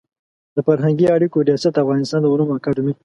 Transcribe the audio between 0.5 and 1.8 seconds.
د فرهنګي اړیکو ریاست د